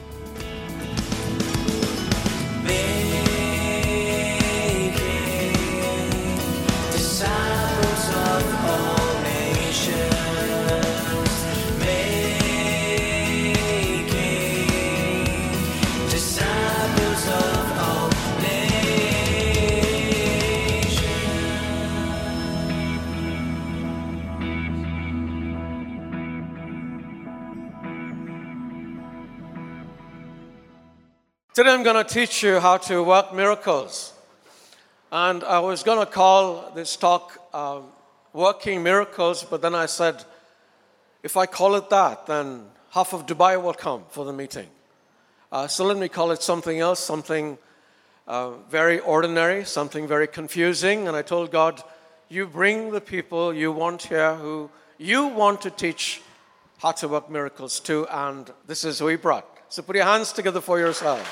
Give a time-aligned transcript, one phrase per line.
[31.57, 34.13] Today I'm going to teach you how to work miracles.
[35.11, 37.85] And I was going to call this talk um,
[38.31, 40.23] Working Miracles, but then I said,
[41.23, 44.67] if I call it that, then half of Dubai will come for the meeting.
[45.51, 47.57] Uh, so let me call it something else, something
[48.27, 51.07] uh, very ordinary, something very confusing.
[51.07, 51.81] And I told God,
[52.29, 56.21] you bring the people you want here who you want to teach
[56.77, 59.56] how to work miracles to, and this is who He brought.
[59.69, 61.27] So put your hands together for yourselves.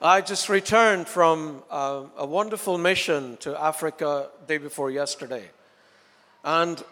[0.00, 5.48] I just returned from uh, a wonderful mission to Africa day before yesterday.
[6.42, 6.82] And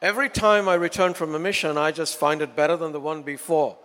[0.00, 3.22] every time I return from a mission, I just find it better than the one
[3.22, 3.76] before.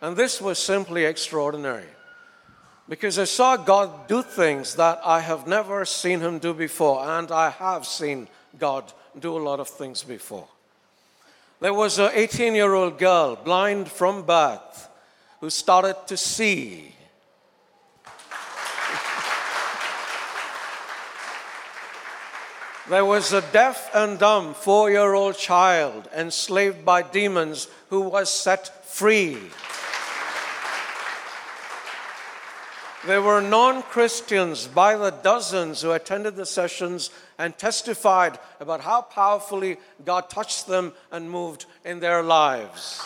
[0.00, 1.90] And this was simply extraordinary.
[2.88, 7.30] Because I saw God do things that I have never seen Him do before, and
[7.30, 10.48] I have seen God do a lot of things before.
[11.58, 14.88] There was an 18 year old girl, blind from birth,
[15.40, 16.92] who started to see.
[22.88, 28.32] There was a deaf and dumb four year old child enslaved by demons who was
[28.32, 29.38] set free.
[33.06, 39.02] There were non Christians by the dozens who attended the sessions and testified about how
[39.02, 43.02] powerfully God touched them and moved in their lives.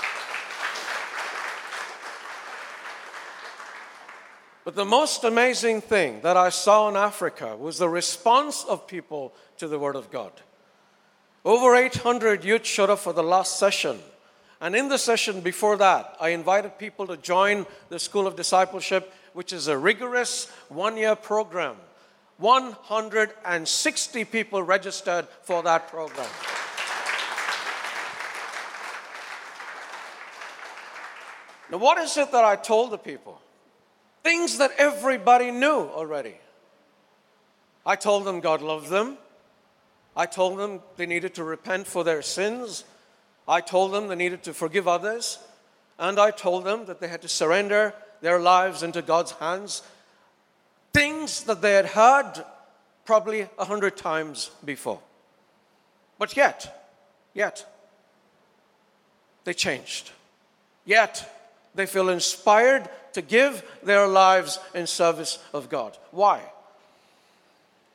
[4.65, 9.33] But the most amazing thing that I saw in Africa was the response of people
[9.59, 10.33] to the Word of God.
[11.45, 13.99] Over 800 youth showed up for the last session.
[14.61, 19.13] And in the session before that, I invited people to join the School of Discipleship,
[19.33, 21.77] which is a rigorous one year program.
[22.41, 26.27] 160 people registered for that program.
[31.71, 33.41] Now, what is it that I told the people?
[34.25, 36.35] Things that everybody knew already.
[37.87, 39.19] I told them God loved them.
[40.17, 42.85] I told them they needed to repent for their sins.
[43.47, 45.39] I told them they needed to forgive others.
[45.99, 49.83] And I told them that they had to surrender their lives into God's hands.
[50.93, 52.45] Things that they had heard
[53.05, 55.01] probably a hundred times before.
[56.19, 56.93] But yet,
[57.35, 57.67] yet,
[59.45, 60.11] they changed.
[60.85, 61.29] Yet,
[61.75, 65.97] they feel inspired to give their lives in service of God.
[66.11, 66.41] Why?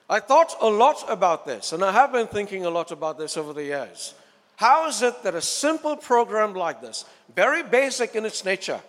[0.09, 3.37] I thought a lot about this, and I have been thinking a lot about this
[3.37, 4.13] over the years.
[4.55, 7.05] How is it that a simple program like this,
[7.35, 8.79] very basic in its nature,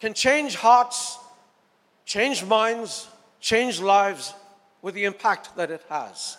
[0.00, 1.18] can change hearts,
[2.06, 3.08] change minds,
[3.40, 4.34] change lives
[4.82, 6.36] with the impact that it has?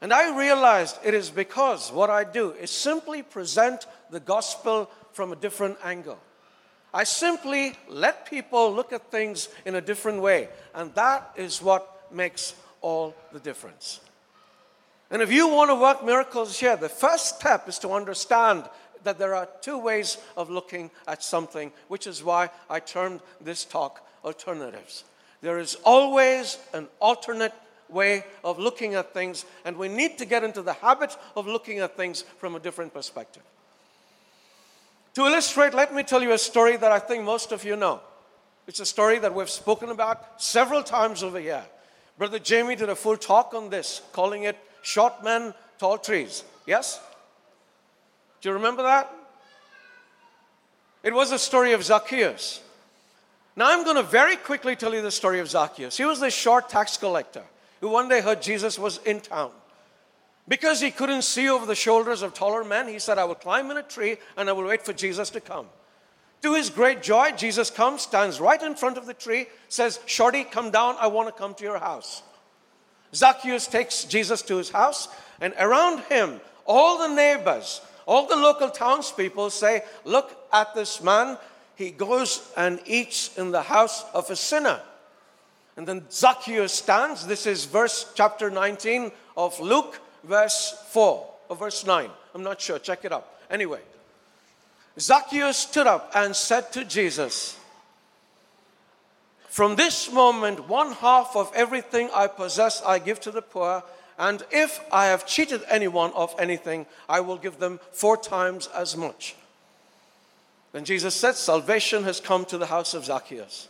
[0.00, 5.32] And I realized it is because what I do is simply present the gospel from
[5.32, 6.18] a different angle.
[6.92, 12.12] I simply let people look at things in a different way, and that is what
[12.12, 14.00] makes all the difference.
[15.10, 18.64] And if you want to work miracles here, the first step is to understand
[19.04, 23.64] that there are two ways of looking at something, which is why I termed this
[23.64, 25.04] talk alternatives.
[25.42, 27.52] There is always an alternate
[27.88, 31.80] way of looking at things, and we need to get into the habit of looking
[31.80, 33.42] at things from a different perspective.
[35.14, 38.00] To illustrate, let me tell you a story that I think most of you know.
[38.66, 41.64] It's a story that we've spoken about several times over here.
[42.16, 46.44] Brother Jamie did a full talk on this, calling it Short Men, Tall Trees.
[46.66, 47.00] Yes?
[48.40, 49.12] Do you remember that?
[51.02, 52.62] It was the story of Zacchaeus.
[53.54, 55.96] Now I'm going to very quickly tell you the story of Zacchaeus.
[55.96, 57.44] He was this short tax collector
[57.80, 59.50] who one day heard Jesus was in town.
[60.48, 63.70] Because he couldn't see over the shoulders of taller men, he said, I will climb
[63.70, 65.66] in a tree and I will wait for Jesus to come.
[66.42, 70.42] To his great joy, Jesus comes, stands right in front of the tree, says, Shorty,
[70.42, 72.22] come down, I want to come to your house.
[73.14, 75.08] Zacchaeus takes Jesus to his house,
[75.40, 81.38] and around him, all the neighbors, all the local townspeople say, Look at this man.
[81.82, 84.80] He goes and eats in the house of a sinner.
[85.76, 87.26] And then Zacchaeus stands.
[87.26, 92.08] This is verse chapter 19 of Luke, verse 4 or verse 9.
[92.36, 92.78] I'm not sure.
[92.78, 93.42] Check it up.
[93.50, 93.80] Anyway,
[94.96, 97.58] Zacchaeus stood up and said to Jesus,
[99.48, 103.82] From this moment, one half of everything I possess I give to the poor.
[104.20, 108.96] And if I have cheated anyone of anything, I will give them four times as
[108.96, 109.34] much.
[110.72, 113.68] Then Jesus said, Salvation has come to the house of Zacchaeus.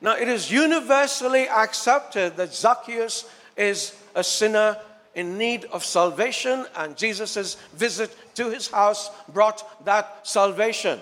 [0.00, 4.76] Now, it is universally accepted that Zacchaeus is a sinner
[5.14, 11.00] in need of salvation, and Jesus' visit to his house brought that salvation.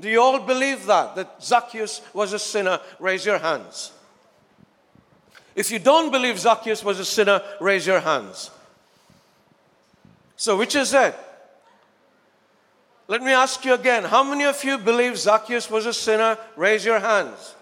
[0.00, 1.16] Do you all believe that?
[1.16, 2.80] That Zacchaeus was a sinner?
[3.00, 3.90] Raise your hands.
[5.56, 8.52] If you don't believe Zacchaeus was a sinner, raise your hands.
[10.36, 11.16] So, which is it?
[13.08, 14.04] Let me ask you again.
[14.04, 16.36] How many of you believe Zacchaeus was a sinner?
[16.56, 17.56] Raise your hands.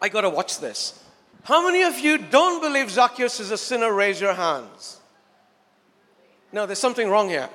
[0.00, 1.00] I got to watch this.
[1.44, 3.92] How many of you don't believe Zacchaeus is a sinner?
[3.92, 4.98] Raise your hands.
[6.52, 7.48] No, there's something wrong here.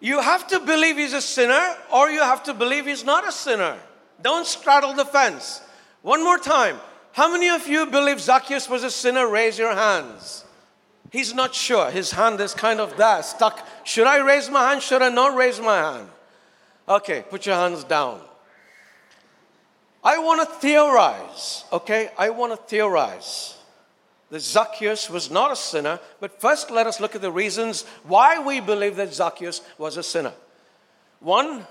[0.00, 3.32] You have to believe he's a sinner, or you have to believe he's not a
[3.32, 3.76] sinner.
[4.22, 5.60] Don't straddle the fence.
[6.02, 6.78] One more time.
[7.12, 9.28] How many of you believe Zacchaeus was a sinner?
[9.28, 10.44] Raise your hands.
[11.10, 11.90] He's not sure.
[11.90, 13.66] His hand is kind of there, stuck.
[13.84, 14.82] Should I raise my hand?
[14.82, 16.08] Should I not raise my hand?
[16.88, 18.20] Okay, put your hands down.
[20.04, 22.10] I want to theorize, okay?
[22.16, 23.56] I want to theorize
[24.30, 28.38] that Zacchaeus was not a sinner, but first let us look at the reasons why
[28.38, 30.32] we believe that Zacchaeus was a sinner.
[31.20, 31.66] One,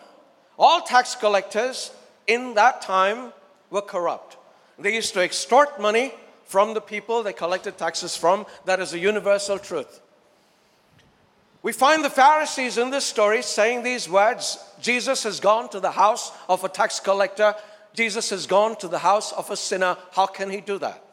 [0.57, 1.91] all tax collectors
[2.25, 3.31] in that time
[3.69, 4.37] were corrupt.
[4.79, 6.13] They used to extort money
[6.47, 8.45] from the people they collected taxes from.
[8.65, 10.01] That is a universal truth.
[11.61, 15.91] We find the Pharisees in this story saying these words Jesus has gone to the
[15.91, 17.55] house of a tax collector,
[17.93, 19.97] Jesus has gone to the house of a sinner.
[20.11, 21.03] How can he do that?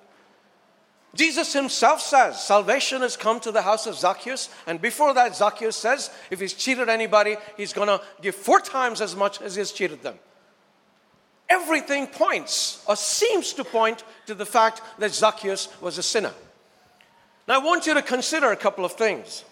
[1.14, 4.48] Jesus himself says salvation has come to the house of Zacchaeus.
[4.66, 9.00] And before that, Zacchaeus says if he's cheated anybody, he's going to give four times
[9.00, 10.18] as much as he's cheated them.
[11.54, 16.32] Everything points or seems to point to the fact that Zacchaeus was a sinner.
[17.46, 19.44] Now, I want you to consider a couple of things.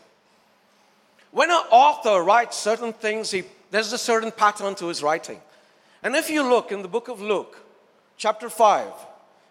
[1.30, 5.40] When an author writes certain things, he, there's a certain pattern to his writing.
[6.02, 7.56] And if you look in the book of Luke,
[8.16, 8.88] chapter 5,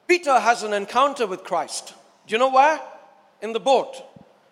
[0.05, 1.93] Peter has an encounter with Christ.
[2.27, 2.81] Do you know where?
[3.41, 3.95] In the boat,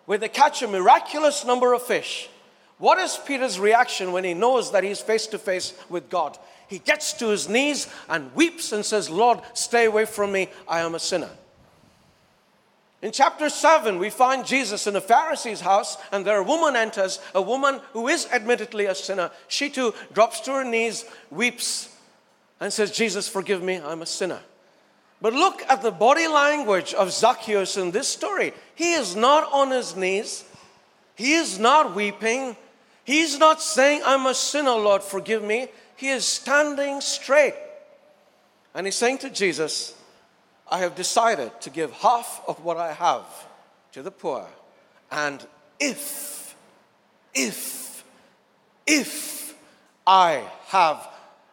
[0.06, 2.30] where they catch a miraculous number of fish.
[2.78, 6.38] What is Peter's reaction when he knows that he's face to face with God?
[6.70, 10.80] He gets to his knees and weeps and says, Lord, stay away from me, I
[10.80, 11.28] am a sinner.
[13.02, 17.18] In chapter 7, we find Jesus in a Pharisee's house, and there a woman enters,
[17.34, 19.32] a woman who is admittedly a sinner.
[19.48, 21.88] She too drops to her knees, weeps,
[22.60, 24.38] and says, Jesus, forgive me, I'm a sinner.
[25.20, 28.52] But look at the body language of Zacchaeus in this story.
[28.76, 30.44] He is not on his knees,
[31.16, 32.54] he is not weeping,
[33.02, 35.68] he's not saying, I'm a sinner, Lord, forgive me.
[36.00, 37.52] He is standing straight.
[38.74, 39.94] And he's saying to Jesus,
[40.66, 43.26] I have decided to give half of what I have
[43.92, 44.46] to the poor.
[45.10, 45.46] And
[45.78, 46.56] if,
[47.34, 48.02] if,
[48.86, 49.54] if
[50.06, 51.06] I have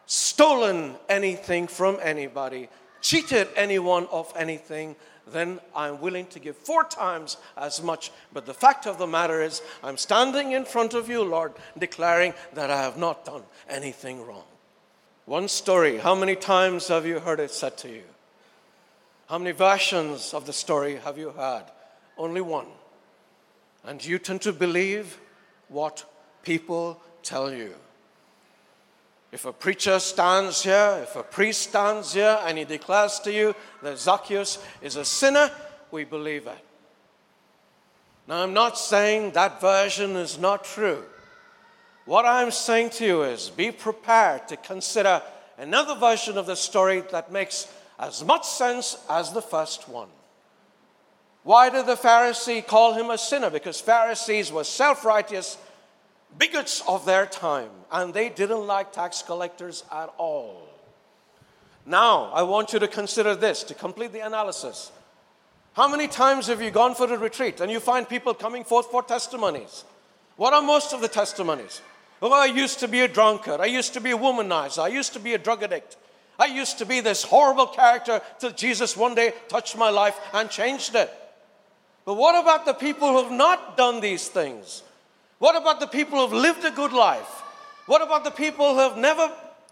[0.06, 2.70] stolen anything from anybody,
[3.02, 4.96] cheated anyone of anything,
[5.32, 8.12] then I'm willing to give four times as much.
[8.34, 12.34] But the fact of the matter is, I'm standing in front of you, Lord, declaring
[12.54, 14.44] that I have not done anything wrong.
[15.26, 18.04] One story, how many times have you heard it said to you?
[19.28, 21.66] How many versions of the story have you heard?
[22.18, 22.68] Only one.
[23.84, 25.20] And you tend to believe
[25.68, 26.06] what
[26.44, 27.74] people tell you.
[29.32, 33.56] If a preacher stands here, if a priest stands here and he declares to you
[33.84, 35.52] that Zacchaeus is a sinner,
[35.92, 36.58] we believe it.
[38.28, 41.04] Now, I'm not saying that version is not true.
[42.06, 45.22] What I'm saying to you is be prepared to consider
[45.58, 47.68] another version of the story that makes
[48.00, 50.10] as much sense as the first one.
[51.44, 53.50] Why did the Pharisee call him a sinner?
[53.50, 55.58] Because Pharisees were self righteous
[56.38, 60.68] bigots of their time, and they didn't like tax collectors at all.
[61.86, 64.92] Now, I want you to consider this to complete the analysis.
[65.74, 68.88] How many times have you gone for a retreat and you find people coming forth
[68.88, 69.86] for testimonies?
[70.36, 71.82] What are most of the testimonies?
[72.22, 73.62] Oh, I used to be a drunkard.
[73.62, 74.84] I used to be a womanizer.
[74.84, 75.96] I used to be a drug addict.
[76.40, 80.50] I used to be this horrible character till Jesus one day touched my life and
[80.50, 81.12] changed it.
[82.06, 84.84] But what about the people who have not done these things?
[85.40, 87.44] What about the people who have lived a good life?
[87.86, 89.32] What about the people who have never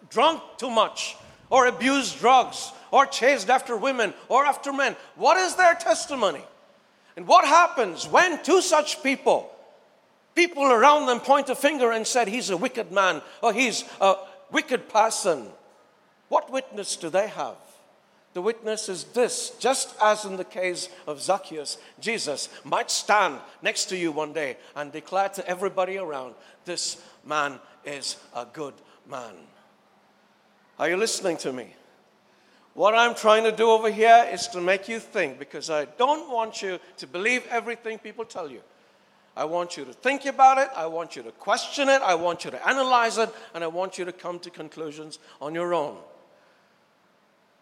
[0.10, 1.18] drunk too much
[1.50, 4.96] or abused drugs or chased after women or after men?
[5.16, 6.44] What is their testimony?
[7.18, 9.50] And what happens when two such people,
[10.36, 14.16] people around them point a finger and said, he's a wicked man or he's a
[14.52, 15.48] wicked person?
[16.30, 17.58] What witness do they have?
[18.36, 23.86] The witness is this just as in the case of Zacchaeus, Jesus might stand next
[23.86, 28.74] to you one day and declare to everybody around, This man is a good
[29.10, 29.36] man.
[30.78, 31.74] Are you listening to me?
[32.74, 36.30] What I'm trying to do over here is to make you think because I don't
[36.30, 38.60] want you to believe everything people tell you.
[39.38, 42.44] I want you to think about it, I want you to question it, I want
[42.44, 45.96] you to analyze it, and I want you to come to conclusions on your own.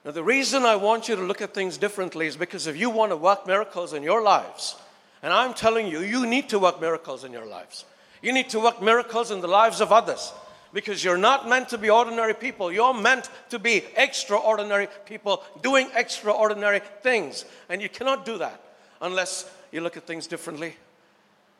[0.05, 2.89] Now, the reason I want you to look at things differently is because if you
[2.89, 4.75] want to work miracles in your lives,
[5.21, 7.85] and I'm telling you, you need to work miracles in your lives.
[8.21, 10.33] You need to work miracles in the lives of others
[10.73, 12.71] because you're not meant to be ordinary people.
[12.71, 17.45] You're meant to be extraordinary people doing extraordinary things.
[17.69, 18.59] And you cannot do that
[19.01, 20.75] unless you look at things differently,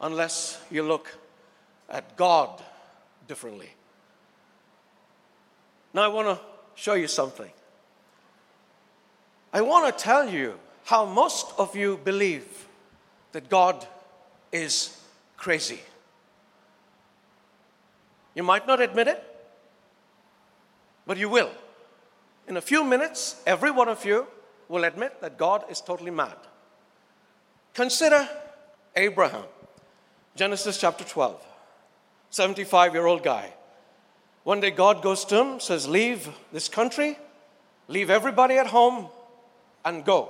[0.02, 1.10] unless you look
[1.90, 2.62] at God
[3.28, 3.70] differently.
[5.94, 6.44] Now, I want to
[6.76, 7.52] show you something.
[9.54, 12.68] I want to tell you how most of you believe
[13.34, 13.86] that God
[14.52, 15.00] is
[15.38, 15.80] crazy.
[18.34, 19.24] You might not admit it,
[21.06, 21.52] but you will.
[22.48, 24.26] In a few minutes, every one of you
[24.68, 26.36] will admit that God is totally mad.
[27.76, 28.28] Consider
[28.96, 29.46] Abraham,
[30.36, 31.46] Genesis chapter 12,
[32.32, 33.54] 75 year old guy.
[34.44, 37.18] One day God goes to him, says, Leave this country,
[37.88, 39.08] leave everybody at home,
[39.86, 40.30] and go.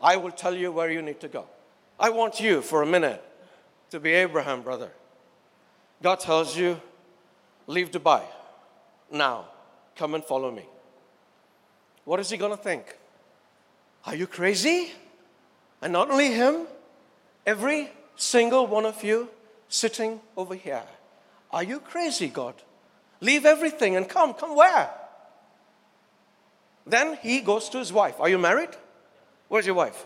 [0.00, 1.46] I will tell you where you need to go.
[1.98, 3.22] I want you for a minute
[3.90, 4.90] to be Abraham, brother.
[6.02, 6.80] God tells you,
[7.66, 8.22] leave Dubai.
[9.10, 9.46] Now,
[9.96, 10.64] come and follow me.
[12.04, 12.98] What is he going to think?
[14.06, 14.92] Are you crazy?
[15.80, 16.66] And not only him,
[17.46, 19.28] every single one of you
[19.68, 20.82] sitting over here.
[21.50, 22.54] Are you crazy, God?
[23.20, 24.34] Leave everything and come.
[24.34, 24.90] Come where?
[26.86, 28.20] Then he goes to his wife.
[28.20, 28.70] Are you married?
[29.48, 30.04] Where's your wife?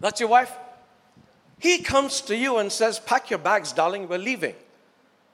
[0.00, 0.52] That's your wife?
[1.58, 4.54] He comes to you and says, Pack your bags, darling, we're leaving.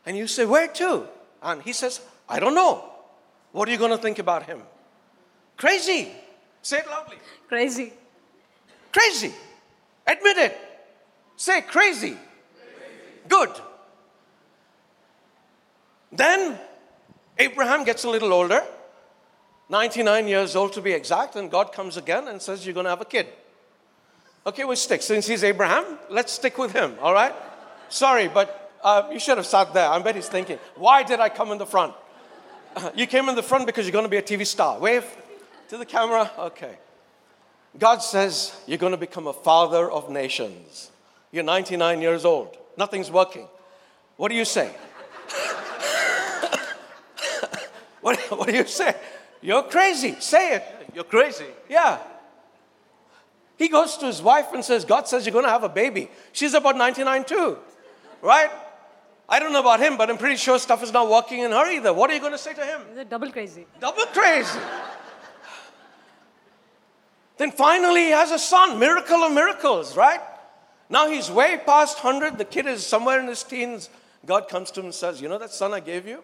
[0.04, 1.06] And you say, Where to?
[1.42, 2.84] And he says, I don't know.
[3.52, 4.62] What are you going to think about him?
[5.56, 6.12] Crazy.
[6.62, 7.16] Say it loudly.
[7.48, 7.92] Crazy.
[8.92, 9.32] Crazy.
[10.06, 10.58] Admit it.
[11.36, 12.10] Say crazy.
[12.10, 12.18] crazy.
[13.28, 13.50] Good.
[16.12, 16.58] Then
[17.38, 18.62] Abraham gets a little older.
[19.70, 22.90] 99 years old to be exact, and God comes again and says, You're going to
[22.90, 23.28] have a kid.
[24.44, 25.00] Okay, we'll stick.
[25.00, 27.34] Since he's Abraham, let's stick with him, all right?
[27.88, 29.88] Sorry, but uh, you should have sat there.
[29.88, 31.94] I bet he's thinking, Why did I come in the front?
[32.94, 34.78] You came in the front because you're going to be a TV star.
[34.78, 35.04] Wave
[35.68, 36.30] to the camera.
[36.38, 36.76] Okay.
[37.78, 40.90] God says, You're going to become a father of nations.
[41.30, 42.56] You're 99 years old.
[42.76, 43.46] Nothing's working.
[44.16, 44.68] What do you say?
[48.00, 48.94] what, what do you say?
[49.42, 50.16] You're crazy.
[50.20, 50.64] Say it.
[50.94, 51.46] You're crazy.
[51.68, 51.98] Yeah.
[53.56, 56.10] He goes to his wife and says, God says you're going to have a baby.
[56.32, 57.58] She's about 99 too,
[58.22, 58.50] right?
[59.28, 61.70] I don't know about him, but I'm pretty sure stuff is not working in her
[61.70, 61.92] either.
[61.92, 62.80] What are you going to say to him?
[62.92, 63.66] Is it double crazy?
[63.78, 64.58] Double crazy.
[67.36, 68.78] then finally he has a son.
[68.78, 70.20] Miracle of miracles, right?
[70.88, 72.38] Now he's way past 100.
[72.38, 73.88] The kid is somewhere in his teens.
[74.26, 76.22] God comes to him and says, You know that son I gave you?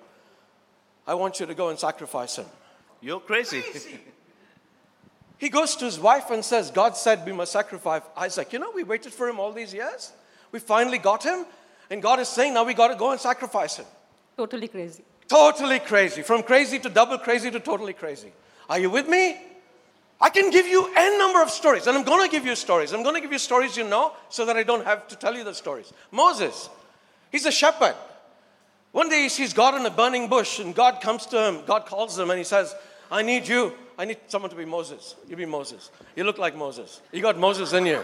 [1.06, 2.46] I want you to go and sacrifice him.
[3.00, 3.62] You're crazy.
[5.38, 8.52] He goes to his wife and says, God said we must sacrifice Isaac.
[8.52, 10.12] You know, we waited for him all these years.
[10.50, 11.44] We finally got him.
[11.90, 13.86] And God is saying, now we got to go and sacrifice him.
[14.36, 15.04] Totally crazy.
[15.28, 16.22] Totally crazy.
[16.22, 18.32] From crazy to double crazy to totally crazy.
[18.68, 19.36] Are you with me?
[20.20, 22.92] I can give you n number of stories, and I'm going to give you stories.
[22.92, 25.34] I'm going to give you stories you know so that I don't have to tell
[25.34, 25.92] you the stories.
[26.10, 26.70] Moses,
[27.30, 27.94] he's a shepherd.
[28.96, 31.60] One day he sees God in a burning bush, and God comes to him.
[31.66, 32.74] God calls him, and he says,
[33.12, 33.74] I need you.
[33.98, 35.16] I need someone to be Moses.
[35.28, 35.90] You be Moses.
[36.14, 37.02] You look like Moses.
[37.12, 38.02] You got Moses in you.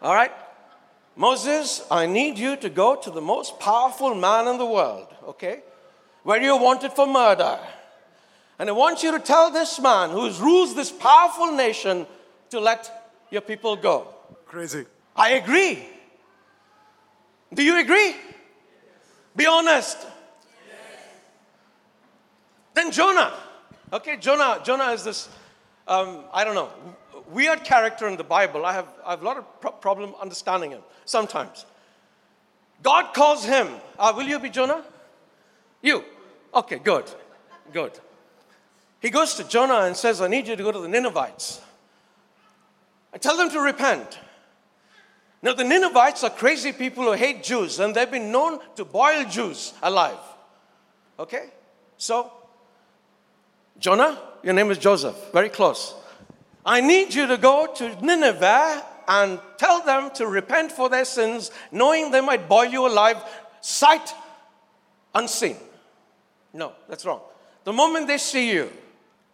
[0.00, 0.32] All right?
[1.14, 5.60] Moses, I need you to go to the most powerful man in the world, okay?
[6.22, 7.58] Where you're wanted for murder.
[8.58, 12.06] And I want you to tell this man who rules this powerful nation
[12.48, 14.08] to let your people go.
[14.46, 14.86] Crazy.
[15.14, 15.86] I agree.
[17.52, 18.16] Do you agree?
[19.36, 19.98] Be honest.
[22.74, 23.32] Then Jonah.
[23.92, 24.60] Okay, Jonah.
[24.64, 25.28] Jonah is this,
[25.86, 26.70] um, I don't know,
[27.30, 28.66] weird character in the Bible.
[28.66, 31.64] I have, I have a lot of pro- problem understanding him sometimes.
[32.82, 33.68] God calls him.
[33.98, 34.84] Uh, will you be Jonah?
[35.80, 36.04] You.
[36.52, 37.04] Okay, good.
[37.72, 37.98] Good.
[39.00, 41.60] He goes to Jonah and says, I need you to go to the Ninevites
[43.12, 44.18] and tell them to repent.
[45.42, 49.24] Now, the Ninevites are crazy people who hate Jews, and they've been known to boil
[49.24, 50.18] Jews alive.
[51.18, 51.50] Okay?
[51.98, 52.32] So,
[53.78, 55.94] Jonah, your name is Joseph, very close.
[56.64, 61.50] I need you to go to Nineveh and tell them to repent for their sins,
[61.70, 63.18] knowing they might boil you alive,
[63.60, 64.14] sight
[65.14, 65.56] unseen.
[66.52, 67.20] No, that's wrong.
[67.64, 68.70] The moment they see you,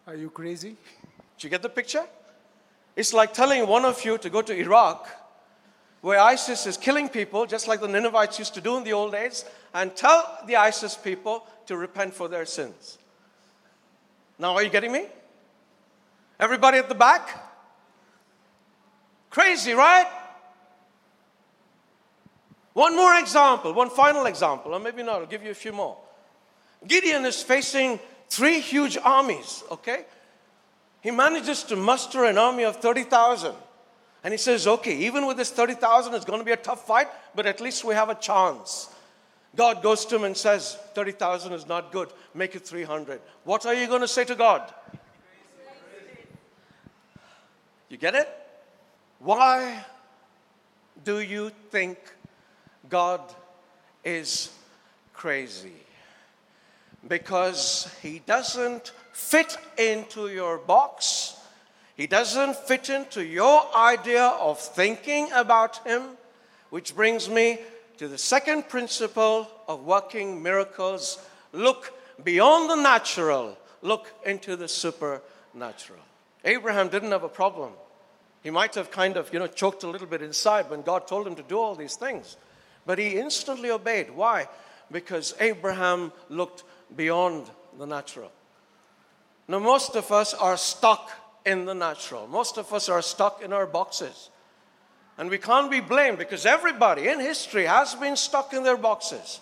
[0.07, 0.75] Are you crazy?
[1.37, 2.05] do you get the picture?
[2.95, 5.07] It's like telling one of you to go to Iraq,
[6.01, 9.13] where ISIS is killing people, just like the Ninevites used to do in the old
[9.13, 12.97] days, and tell the ISIS people to repent for their sins.
[14.41, 15.05] Now, are you getting me?
[16.39, 17.29] Everybody at the back?
[19.29, 20.07] Crazy, right?
[22.73, 25.95] One more example, one final example, or maybe not, I'll give you a few more.
[26.87, 30.05] Gideon is facing three huge armies, okay?
[31.01, 33.53] He manages to muster an army of 30,000.
[34.23, 37.09] And he says, okay, even with this 30,000, it's going to be a tough fight,
[37.35, 38.89] but at least we have a chance.
[39.55, 43.19] God goes to him and says, 30,000 is not good, make it 300.
[43.43, 44.73] What are you going to say to God?
[47.89, 48.29] You get it?
[49.19, 49.83] Why
[51.03, 51.97] do you think
[52.89, 53.21] God
[54.05, 54.49] is
[55.13, 55.73] crazy?
[57.07, 61.35] Because He doesn't fit into your box,
[61.97, 66.03] He doesn't fit into your idea of thinking about Him,
[66.69, 67.59] which brings me
[68.01, 71.93] to the second principle of working miracles look
[72.23, 75.99] beyond the natural, look into the supernatural.
[76.43, 77.73] Abraham didn't have a problem.
[78.41, 81.27] He might have kind of, you know, choked a little bit inside when God told
[81.27, 82.37] him to do all these things.
[82.87, 84.09] But he instantly obeyed.
[84.09, 84.47] Why?
[84.91, 86.63] Because Abraham looked
[86.95, 88.31] beyond the natural.
[89.47, 91.11] Now, most of us are stuck
[91.45, 92.25] in the natural.
[92.25, 94.31] Most of us are stuck in our boxes.
[95.21, 99.39] And we can't be blamed because everybody in history has been stuck in their boxes.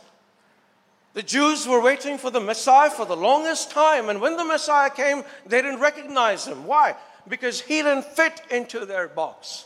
[1.13, 4.89] The Jews were waiting for the Messiah for the longest time, and when the Messiah
[4.89, 6.65] came, they didn't recognize him.
[6.65, 6.97] Why?
[7.29, 9.63] Because he didn't fit into their box.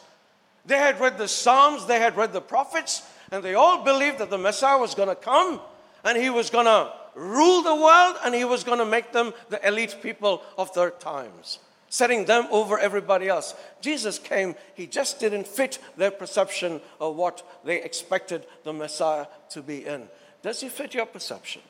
[0.67, 4.30] They had read the Psalms, they had read the prophets, and they all believed that
[4.30, 5.60] the Messiah was going to come
[6.04, 9.34] and he was going to rule the world and he was going to make them
[9.49, 11.58] the elite people of their times,
[11.94, 13.54] setting them over everybody else.
[13.80, 19.62] Jesus came, he just didn't fit their perception of what they expected the Messiah to
[19.62, 20.08] be in.
[20.42, 21.62] Does he fit your perception?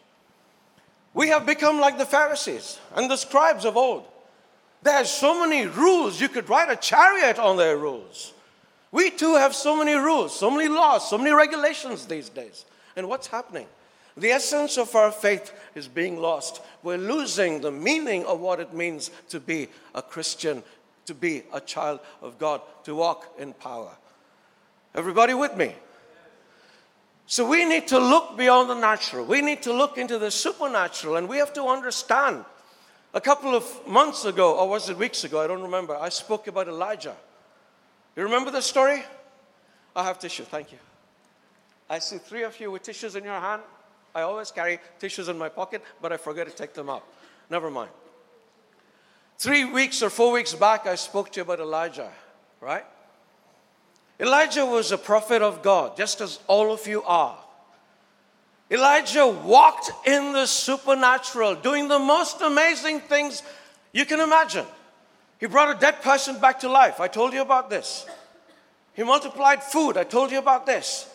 [1.14, 4.06] We have become like the Pharisees and the scribes of old.
[4.82, 8.32] There's so many rules, you could ride a chariot on their rules.
[8.94, 12.64] We too have so many rules, so many laws, so many regulations these days.
[12.96, 13.68] And what's happening?
[14.16, 16.62] The essence of our faith is being lost.
[16.84, 20.64] We're losing the meaning of what it means to be a Christian,
[21.06, 23.92] to be a child of God, to walk in power.
[24.94, 25.74] Everybody with me?
[27.26, 29.26] So we need to look beyond the natural.
[29.26, 32.46] We need to look into the supernatural, and we have to understand.
[33.16, 35.42] A couple of months ago, or was it weeks ago?
[35.42, 35.96] I don't remember.
[35.96, 37.16] I spoke about Elijah.
[38.16, 39.04] You remember the story?
[39.96, 40.80] I have tissue, thank you.
[41.90, 43.62] I see three of you with tissues in your hand.
[44.16, 47.04] I always carry tissues in my pocket, but I forget to take them out.
[47.50, 47.90] Never mind.
[49.38, 52.12] Three weeks or four weeks back, I spoke to you about Elijah,
[52.62, 52.86] right?
[54.20, 57.38] Elijah was a prophet of God, just as all of you are.
[58.70, 63.44] Elijah walked in the supernatural, doing the most amazing things
[63.92, 64.66] you can imagine.
[65.40, 67.00] He brought a dead person back to life.
[67.00, 68.06] I told you about this.
[68.94, 69.98] He multiplied food.
[69.98, 71.10] I told you about this.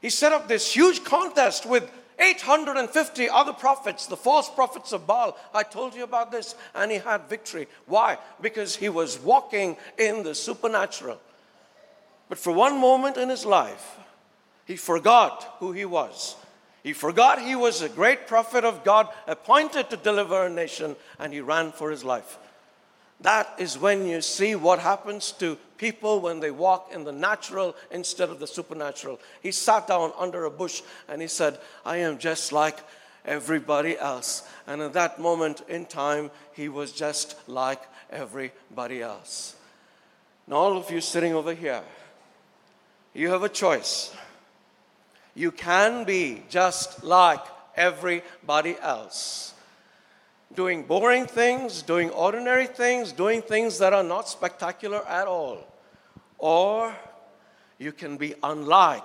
[0.00, 1.90] He set up this huge contest with
[2.22, 5.36] 850 other prophets, the false prophets of Baal.
[5.52, 6.54] I told you about this.
[6.74, 7.66] And he had victory.
[7.86, 8.18] Why?
[8.40, 11.20] Because he was walking in the supernatural.
[12.28, 13.96] But for one moment in his life,
[14.64, 16.36] he forgot who he was.
[16.82, 21.32] He forgot he was a great prophet of God appointed to deliver a nation, and
[21.32, 22.38] he ran for his life.
[23.22, 27.76] That is when you see what happens to people when they walk in the natural
[27.90, 29.20] instead of the supernatural.
[29.42, 32.78] He sat down under a bush and he said, I am just like
[33.24, 34.48] everybody else.
[34.66, 39.56] And at that moment in time, he was just like everybody else.
[40.46, 41.82] Now, all of you sitting over here,
[43.14, 44.14] you have a choice.
[45.34, 47.44] You can be just like
[47.76, 49.54] everybody else.
[50.54, 55.66] Doing boring things, doing ordinary things, doing things that are not spectacular at all.
[56.38, 56.94] Or
[57.78, 59.02] you can be unlike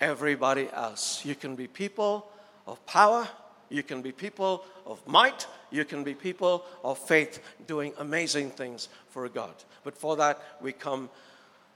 [0.00, 1.24] everybody else.
[1.24, 2.30] You can be people
[2.66, 3.28] of power,
[3.68, 8.88] you can be people of might, you can be people of faith doing amazing things
[9.08, 9.54] for God.
[9.82, 11.10] But for that, we come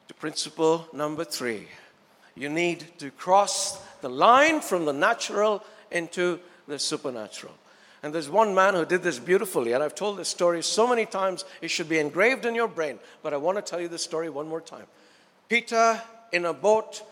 [0.09, 1.68] to principle number three.
[2.35, 7.55] You need to cross the line from the natural into the supernatural.
[8.03, 11.05] And there's one man who did this beautifully, and I've told this story so many
[11.05, 12.99] times, it should be engraved in your brain.
[13.23, 14.87] But I want to tell you this story one more time.
[15.49, 16.01] Peter
[16.33, 17.03] in a boat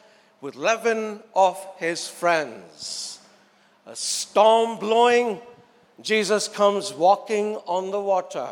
[0.41, 3.19] with 11 of his friends.
[3.87, 5.41] A storm blowing,
[6.03, 8.51] Jesus comes walking on the water.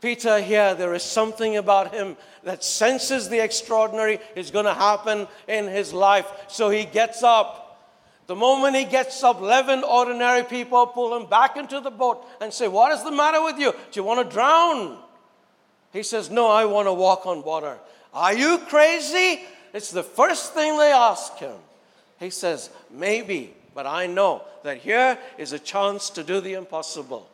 [0.00, 5.28] Peter here, there is something about him that senses the extraordinary is going to happen
[5.46, 6.26] in his life.
[6.48, 7.59] So he gets up.
[8.30, 12.54] The moment he gets up, 11 ordinary people pull him back into the boat and
[12.54, 13.72] say, What is the matter with you?
[13.72, 14.98] Do you want to drown?
[15.92, 17.76] He says, No, I want to walk on water.
[18.14, 19.40] Are you crazy?
[19.74, 21.56] It's the first thing they ask him.
[22.20, 27.28] He says, Maybe, but I know that here is a chance to do the impossible.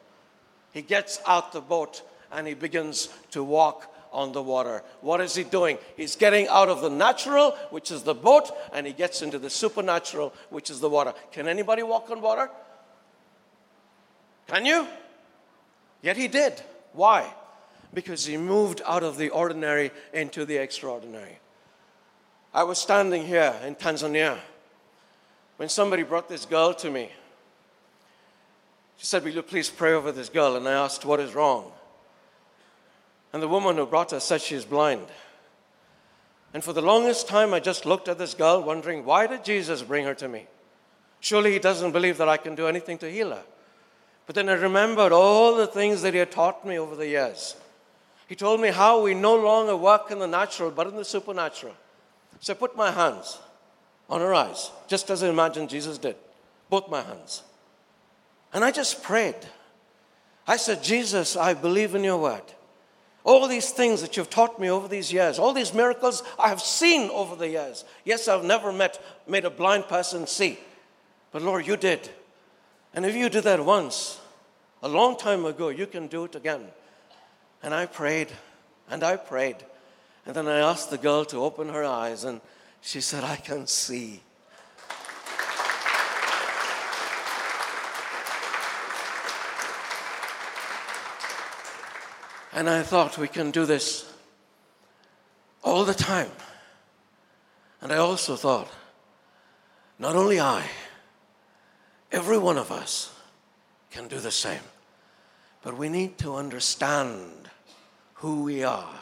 [0.73, 2.01] He gets out the boat
[2.33, 4.83] and he begins to walk on the water.
[5.03, 5.77] What is he doing?
[5.95, 9.51] He's getting out of the natural, which is the boat, and he gets into the
[9.51, 11.13] supernatural, which is the water.
[11.33, 12.51] Can anybody walk on water?
[14.49, 14.89] Can you?
[16.01, 16.63] Yet he did.
[16.95, 17.31] Why?
[17.93, 21.39] Because he moved out of the ordinary into the extraordinary.
[22.55, 24.39] I was standing here in Tanzania
[25.59, 27.11] when somebody brought this girl to me.
[28.97, 30.57] She said, Will you please pray over this girl?
[30.57, 31.71] And I asked, What is wrong?
[33.33, 35.07] And the woman who brought her said she's blind.
[36.55, 39.83] And for the longest time, I just looked at this girl, wondering, Why did Jesus
[39.83, 40.47] bring her to me?
[41.21, 43.43] Surely he doesn't believe that I can do anything to heal her.
[44.27, 47.57] But then I remembered all the things that he had taught me over the years.
[48.29, 51.75] He told me how we no longer work in the natural, but in the supernatural.
[52.41, 53.39] So I put my hands
[54.09, 56.17] on her eyes, just as I imagined Jesus did.
[56.69, 57.43] Both my hands.
[58.53, 59.37] And I just prayed.
[60.47, 62.43] I said, Jesus, I believe in your word.
[63.27, 66.61] All these things that you've taught me over these years, all these miracles I have
[66.61, 67.85] seen over the years.
[68.05, 70.61] Yes, I've never met, made a blind person see.
[71.33, 72.09] But Lord, you did.
[72.95, 74.21] And if you did that once,
[74.81, 76.69] a long time ago, you can do it again.
[77.65, 78.29] And I prayed,
[78.89, 79.57] and I prayed.
[80.25, 82.41] And then I asked the girl to open her eyes, and
[82.81, 84.21] she said, I can see.
[92.57, 94.11] And I thought we can do this
[95.63, 96.31] all the time.
[97.83, 98.71] And I also thought,
[99.99, 100.65] not only I,
[102.11, 103.13] every one of us
[103.91, 104.63] can do the same.
[105.61, 107.51] But we need to understand
[108.15, 109.01] who we are.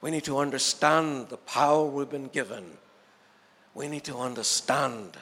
[0.00, 2.64] We need to understand the power we've been given.
[3.74, 5.18] We need to understand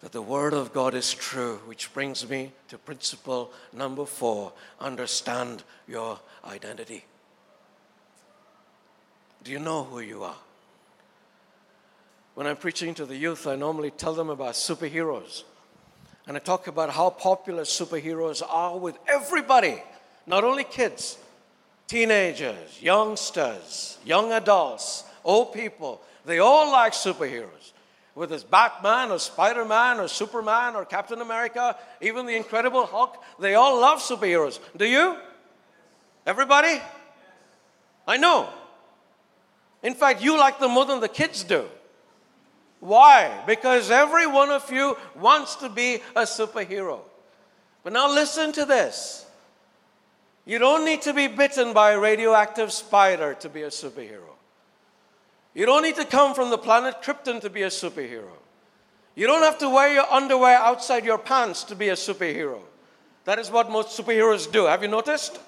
[0.00, 5.62] that the Word of God is true, which brings me to principle number four understand
[5.88, 7.04] your identity.
[9.42, 10.36] Do you know who you are?
[12.34, 15.44] When I'm preaching to the youth, I normally tell them about superheroes.
[16.26, 19.82] And I talk about how popular superheroes are with everybody,
[20.26, 21.16] not only kids,
[21.86, 26.02] teenagers, youngsters, young adults, old people.
[26.24, 27.72] They all like superheroes.
[28.16, 33.22] Whether it's Batman or Spider Man or Superman or Captain America, even the Incredible Hulk,
[33.38, 34.58] they all love superheroes.
[34.74, 35.18] Do you?
[36.26, 36.80] Everybody?
[38.08, 38.48] I know.
[39.82, 41.66] In fact, you like them more than the kids do.
[42.80, 43.42] Why?
[43.46, 47.00] Because every one of you wants to be a superhero.
[47.84, 49.26] But now listen to this.
[50.46, 54.35] You don't need to be bitten by a radioactive spider to be a superhero.
[55.56, 58.28] You don't need to come from the planet Krypton to be a superhero.
[59.14, 62.60] You don't have to wear your underwear outside your pants to be a superhero.
[63.24, 64.66] That is what most superheroes do.
[64.66, 65.40] Have you noticed?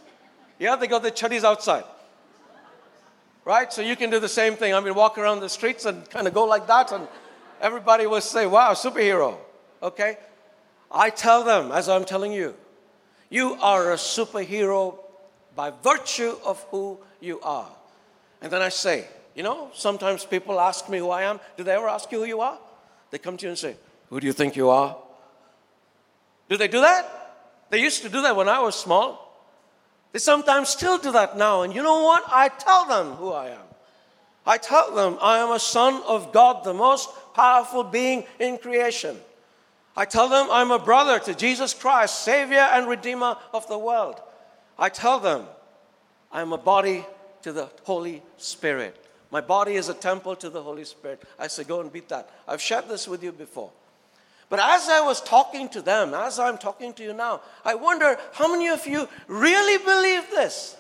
[0.59, 1.85] Yeah, they got their chuddies outside.
[3.45, 3.71] Right?
[3.71, 4.73] So you can do the same thing.
[4.73, 7.07] I mean, walk around the streets and kind of go like that, and
[7.61, 9.37] everybody will say, wow, superhero.
[9.83, 10.17] Okay?
[10.91, 12.55] I tell them, as I'm telling you,
[13.29, 15.01] you are a superhero
[15.55, 17.69] by virtue of who you are.
[18.41, 19.07] And then I say,
[19.39, 21.39] you know, sometimes people ask me who I am.
[21.57, 22.59] Do they ever ask you who you are?
[23.13, 23.77] They come to you and say,
[24.11, 24.97] Who do you think you are?
[26.49, 27.37] Do they do that?
[27.71, 29.49] They used to do that when I was small.
[30.11, 31.63] They sometimes still do that now.
[31.63, 32.25] And you know what?
[32.27, 33.67] I tell them who I am.
[34.45, 39.17] I tell them I am a son of God, the most powerful being in creation.
[39.97, 44.21] I tell them I'm a brother to Jesus Christ, Savior and Redeemer of the world.
[44.77, 45.47] I tell them
[46.33, 47.07] I'm a body
[47.43, 49.05] to the Holy Spirit.
[49.31, 51.23] My body is a temple to the Holy Spirit.
[51.39, 52.31] I say, go and beat that.
[52.47, 53.71] I've shared this with you before.
[54.49, 58.19] But as I was talking to them, as I'm talking to you now, I wonder
[58.33, 60.77] how many of you really believe this?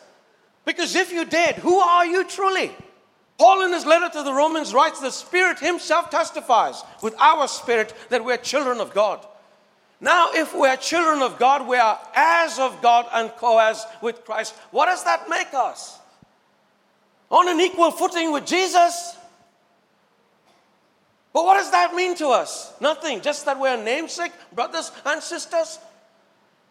[0.64, 2.70] Because if you did, who are you truly?
[3.38, 7.94] Paul, in his letter to the Romans, writes the Spirit Himself testifies with our spirit
[8.08, 9.24] that we're children of God.
[10.00, 14.24] Now, if we're children of God, we are heirs of God and co heirs with
[14.24, 14.54] Christ.
[14.70, 15.97] What does that make us?
[17.30, 19.16] On an equal footing with Jesus?
[21.32, 22.72] But what does that mean to us?
[22.80, 23.20] Nothing.
[23.20, 25.78] Just that we're namesake brothers and sisters?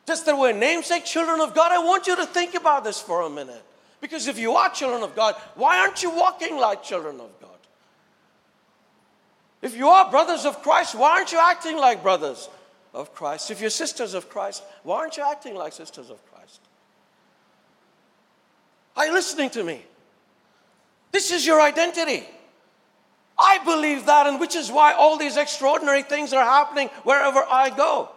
[0.05, 1.71] Just that we're namesake children of God?
[1.71, 3.63] I want you to think about this for a minute.
[4.01, 7.49] Because if you are children of God, why aren't you walking like children of God?
[9.61, 12.49] If you are brothers of Christ, why aren't you acting like brothers
[12.93, 13.51] of Christ?
[13.51, 16.61] If you're sisters of Christ, why aren't you acting like sisters of Christ?
[18.95, 19.83] Are you listening to me?
[21.11, 22.23] This is your identity.
[23.39, 27.69] I believe that, and which is why all these extraordinary things are happening wherever I
[27.69, 28.09] go.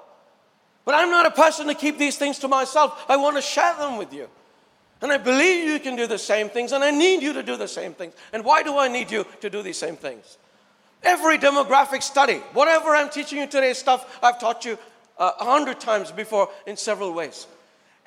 [0.84, 3.04] But I'm not a person to keep these things to myself.
[3.08, 4.28] I want to share them with you.
[5.02, 7.56] And I believe you can do the same things, and I need you to do
[7.56, 8.14] the same things.
[8.32, 10.38] And why do I need you to do these same things?
[11.02, 14.78] Every demographic study, whatever I'm teaching you today, stuff I've taught you
[15.18, 17.46] uh, a hundred times before in several ways.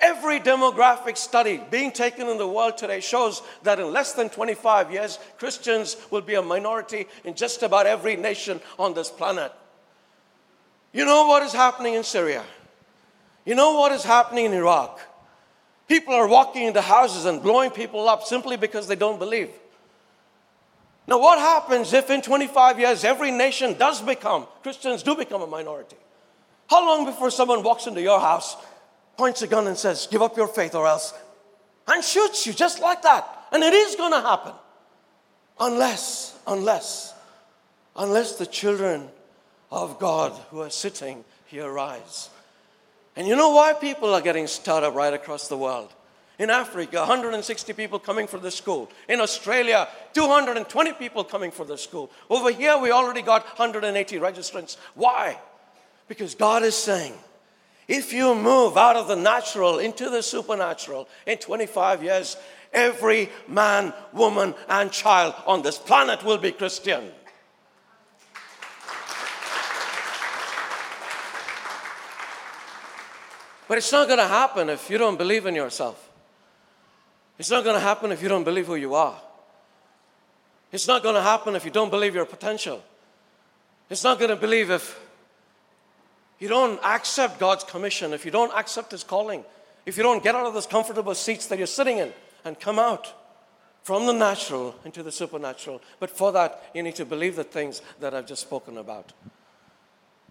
[0.03, 4.91] Every demographic study being taken in the world today shows that in less than 25
[4.91, 9.53] years, Christians will be a minority in just about every nation on this planet.
[10.91, 12.43] You know what is happening in Syria?
[13.45, 14.99] You know what is happening in Iraq?
[15.87, 19.51] People are walking into houses and blowing people up simply because they don't believe.
[21.07, 25.47] Now, what happens if in 25 years every nation does become, Christians do become a
[25.47, 25.95] minority?
[26.69, 28.57] How long before someone walks into your house,
[29.17, 31.13] points a gun, and says, Give up your faith or else,
[31.87, 33.27] and shoots you just like that?
[33.51, 34.53] And it is going to happen.
[35.59, 37.13] Unless, unless,
[37.95, 39.09] unless the children
[39.71, 42.29] of God who are sitting here rise.
[43.15, 45.93] And you know why people are getting stirred up right across the world?
[46.39, 48.89] In Africa, 160 people coming for the school.
[49.07, 52.09] In Australia, 220 people coming for the school.
[52.29, 54.77] Over here, we already got 180 registrants.
[54.95, 55.37] Why?
[56.07, 57.13] Because God is saying,
[57.87, 62.37] if you move out of the natural into the supernatural in 25 years,
[62.71, 67.11] every man, woman, and child on this planet will be Christian.
[73.67, 76.09] But it's not going to happen if you don't believe in yourself.
[77.39, 79.19] It's not going to happen if you don't believe who you are.
[80.71, 82.83] It's not going to happen if you don't believe your potential.
[83.89, 84.99] It's not going to believe if
[86.43, 89.45] you don't accept God's commission, if you don't accept His calling,
[89.85, 92.11] if you don't get out of those comfortable seats that you're sitting in
[92.43, 93.13] and come out
[93.81, 95.81] from the natural into the supernatural.
[96.01, 99.13] But for that, you need to believe the things that I've just spoken about.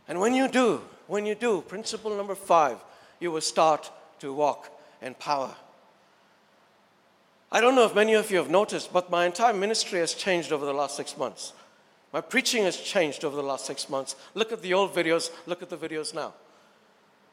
[0.07, 2.77] And when you do, when you do, principle number five,
[3.19, 4.69] you will start to walk
[5.01, 5.55] in power.
[7.51, 10.53] I don't know if many of you have noticed, but my entire ministry has changed
[10.53, 11.55] over the last six months.
[12.13, 14.17] My preaching has changed over the last six months.
[14.35, 16.35] Look at the old videos, look at the videos now.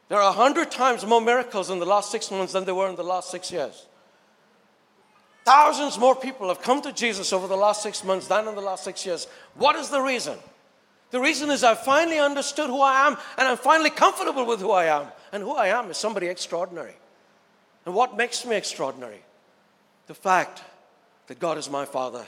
[0.08, 2.88] There are a hundred times more miracles in the last six months than there were
[2.88, 3.86] in the last six years.
[5.44, 8.60] Thousands more people have come to Jesus over the last six months than in the
[8.60, 9.26] last six years.
[9.54, 10.38] What is the reason?
[11.10, 14.70] The reason is I finally understood who I am and I'm finally comfortable with who
[14.70, 15.06] I am.
[15.32, 16.94] And who I am is somebody extraordinary.
[17.86, 19.22] And what makes me extraordinary?
[20.06, 20.62] The fact
[21.28, 22.26] that God is my Father,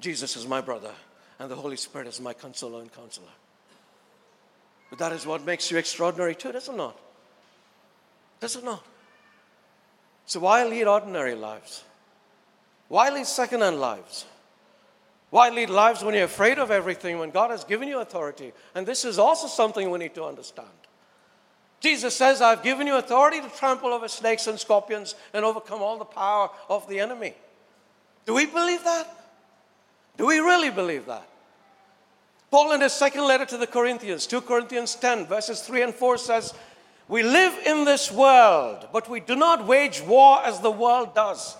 [0.00, 0.92] Jesus is my brother,
[1.38, 3.26] and the Holy Spirit is my consoler and counselor.
[4.90, 6.98] But that is what makes you extraordinary too, does it not?
[8.40, 8.84] Does it not?
[10.26, 11.84] So why lead ordinary lives?
[12.88, 14.26] Why lead second-hand lives?
[15.30, 18.52] Why lead lives when you're afraid of everything when God has given you authority?
[18.74, 20.68] And this is also something we need to understand.
[21.80, 25.98] Jesus says, I've given you authority to trample over snakes and scorpions and overcome all
[25.98, 27.34] the power of the enemy.
[28.26, 29.23] Do we believe that?
[30.16, 31.28] Do we really believe that?
[32.50, 36.18] Paul, in his second letter to the Corinthians, 2 Corinthians 10, verses 3 and 4
[36.18, 36.54] says,
[37.08, 41.56] We live in this world, but we do not wage war as the world does.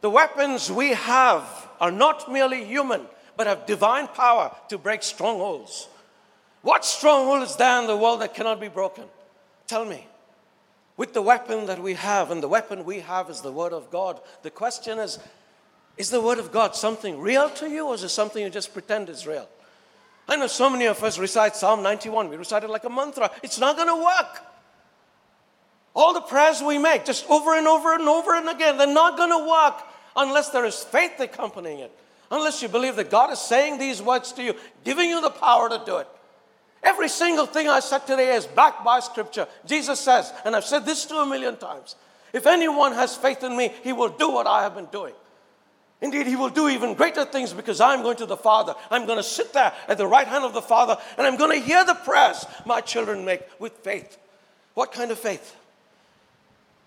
[0.00, 3.02] The weapons we have are not merely human,
[3.36, 5.88] but have divine power to break strongholds.
[6.62, 9.04] What stronghold is there in the world that cannot be broken?
[9.68, 10.08] Tell me.
[10.96, 13.90] With the weapon that we have, and the weapon we have is the Word of
[13.90, 15.20] God, the question is
[15.96, 18.72] is the Word of God something real to you, or is it something you just
[18.72, 19.48] pretend is real?
[20.28, 22.28] I know so many of us recite Psalm 91.
[22.28, 23.30] We recite it like a mantra.
[23.42, 24.42] It's not going to work.
[25.94, 29.16] All the prayers we make, just over and over and over and again, they're not
[29.16, 29.82] going to work
[30.16, 31.92] unless there is faith accompanying it.
[32.30, 34.54] Unless you believe that God is saying these words to you,
[34.84, 36.08] giving you the power to do it.
[36.82, 39.46] Every single thing I said today is backed by scripture.
[39.64, 41.94] Jesus says, and I've said this to a million times
[42.32, 45.14] if anyone has faith in me, he will do what I have been doing.
[46.00, 48.74] Indeed, he will do even greater things because I'm going to the Father.
[48.90, 51.58] I'm going to sit there at the right hand of the Father and I'm going
[51.58, 54.18] to hear the prayers my children make with faith.
[54.74, 55.56] What kind of faith?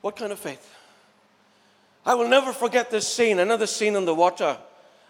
[0.02, 0.76] What kind of faith?
[2.06, 4.58] I will never forget this scene, another scene in the water.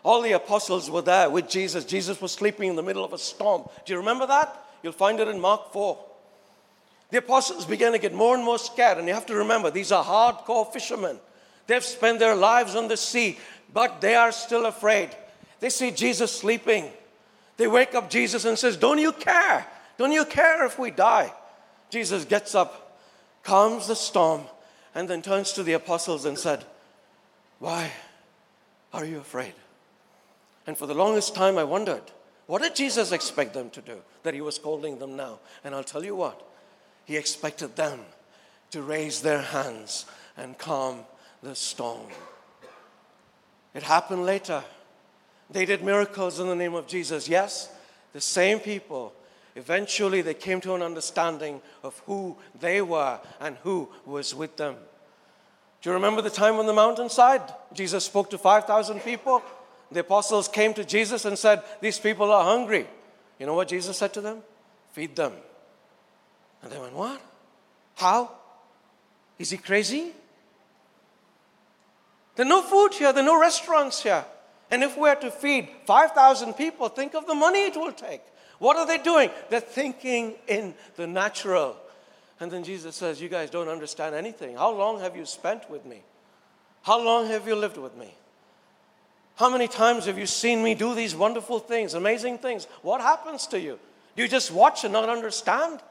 [0.04, 1.84] All the apostles were there with Jesus.
[1.84, 3.64] Jesus was sleeping in the middle of a storm.
[3.86, 4.66] Do you remember that?
[4.82, 5.98] You'll find it in Mark 4.
[7.12, 9.92] The apostles began to get more and more scared, and you have to remember these
[9.92, 11.20] are hardcore fishermen.
[11.68, 13.38] They've spent their lives on the sea,
[13.74, 15.10] but they are still afraid.
[15.60, 16.92] They see Jesus sleeping.
[17.58, 19.68] They wake up Jesus and says, "Don't you care?
[19.98, 21.34] Don't you care if we die?"
[21.90, 22.98] Jesus gets up,
[23.44, 24.48] calms the storm,
[24.96, 26.66] and then turns to the apostles and said,
[27.60, 27.92] "Why
[28.94, 29.54] are you afraid?"
[30.66, 32.12] And for the longest time I wondered,
[32.46, 35.40] what did Jesus expect them to do that he was scolding them now?
[35.64, 36.42] And I'll tell you what,
[37.06, 38.06] he expected them
[38.72, 40.06] to raise their hands
[40.38, 41.06] and calm
[41.42, 42.08] the storm.
[43.80, 44.62] It happened later.
[45.50, 47.30] They did miracles in the name of Jesus.
[47.30, 47.72] Yes,
[48.12, 49.14] the same people.
[49.56, 54.76] Eventually, they came to an understanding of who they were and who was with them.
[55.82, 57.42] Do you remember the time on the mountainside?
[57.72, 59.42] Jesus spoke to 5,000 people
[59.90, 62.86] the apostles came to Jesus and said, These people are hungry.
[63.40, 64.44] You know what Jesus said to them?
[64.92, 65.32] Feed them.
[66.62, 67.22] And they went, What?
[67.96, 68.30] How?
[69.40, 70.12] Is he crazy?
[72.40, 74.24] There are no food here, there are no restaurants here.
[74.72, 78.22] And if we are to feed 5,000 people, think of the money it will take.
[78.60, 79.30] What are they doing?
[79.50, 81.76] They're thinking in the natural.
[82.40, 84.56] And then Jesus says, You guys don't understand anything.
[84.56, 86.02] How long have you spent with me?
[86.84, 88.14] How long have you lived with me?
[89.36, 92.68] How many times have you seen me do these wonderful things, amazing things?
[92.84, 93.78] What happens to you?
[94.16, 95.82] Do you just watch and not understand?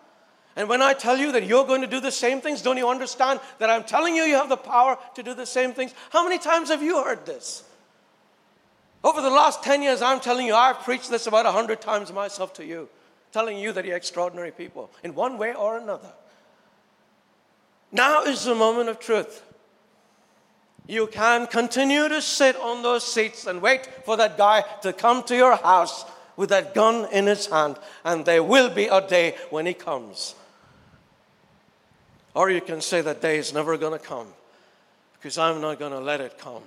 [0.59, 2.89] And when I tell you that you're going to do the same things, don't you
[2.89, 5.95] understand that I'm telling you you have the power to do the same things?
[6.11, 7.63] How many times have you heard this?
[9.05, 12.55] Over the last 10 years, I'm telling you, I've preached this about 100 times myself
[12.55, 12.89] to you,
[13.31, 16.11] telling you that you're extraordinary people in one way or another.
[17.93, 19.45] Now is the moment of truth.
[20.89, 25.23] You can continue to sit on those seats and wait for that guy to come
[25.23, 29.37] to your house with that gun in his hand, and there will be a day
[29.51, 30.35] when he comes.
[32.39, 34.29] Or you can say that day is never going to come
[35.15, 36.63] because I'm not going to let it come.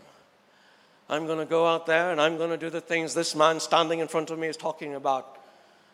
[1.10, 3.62] I'm going to go out there and I'm going to do the things this man
[3.62, 5.38] standing in front of me is talking about.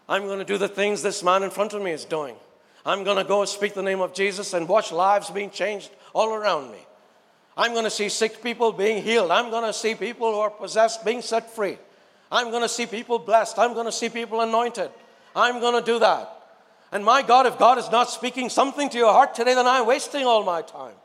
[0.10, 2.34] I'm going to do the things this man in front of me is doing.
[2.88, 6.34] I'm going to go speak the name of Jesus and watch lives being changed all
[6.34, 6.80] around me.
[7.56, 9.30] I'm going to see sick people being healed.
[9.30, 11.78] I'm going to see people who are possessed being set free.
[12.32, 13.60] I'm going to see people blessed.
[13.60, 14.90] I'm going to see people anointed.
[15.36, 16.34] I'm going to do that.
[16.92, 19.86] And my God, if God is not speaking something to your heart today, then I'm
[19.86, 20.96] wasting all my time.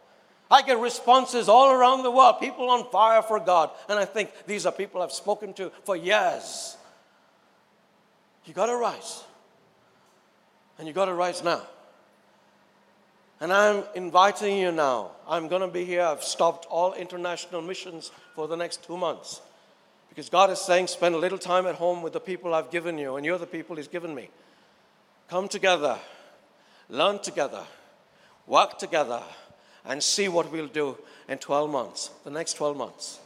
[0.50, 3.70] I get responses all around the world, people on fire for God.
[3.88, 6.76] And I think these are people I've spoken to for years.
[8.44, 9.24] You got to rise.
[10.78, 11.62] And you got to rise now.
[13.40, 15.12] And I'm inviting you now.
[15.26, 16.02] I'm going to be here.
[16.02, 19.40] I've stopped all international missions for the next two months.
[20.10, 22.98] Because God is saying, spend a little time at home with the people I've given
[22.98, 24.28] you, and you're the people He's given me.
[25.32, 25.98] Come together,
[26.90, 27.64] learn together,
[28.46, 29.22] work together,
[29.82, 33.18] and see what we'll do in 12 months, the next 12 months.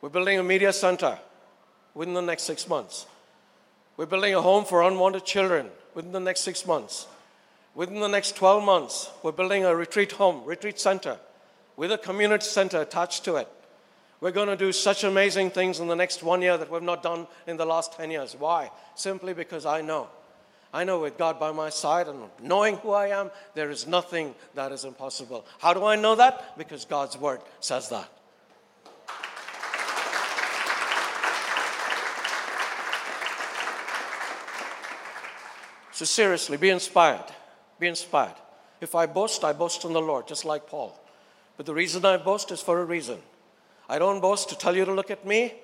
[0.00, 1.18] We're building a media center
[1.94, 3.06] within the next six months.
[3.96, 7.08] We're building a home for unwanted children within the next six months.
[7.74, 11.18] Within the next 12 months, we're building a retreat home, retreat center,
[11.76, 13.48] with a community center attached to it.
[14.24, 17.02] We're going to do such amazing things in the next one year that we've not
[17.02, 18.34] done in the last 10 years.
[18.34, 18.70] Why?
[18.94, 20.08] Simply because I know.
[20.72, 24.34] I know with God by my side and knowing who I am, there is nothing
[24.54, 25.44] that is impossible.
[25.58, 26.56] How do I know that?
[26.56, 28.08] Because God's word says that.
[35.92, 37.26] So, seriously, be inspired.
[37.78, 38.36] Be inspired.
[38.80, 40.98] If I boast, I boast in the Lord, just like Paul.
[41.58, 43.18] But the reason I boast is for a reason.
[43.88, 45.54] I don't boast to tell you to look at me.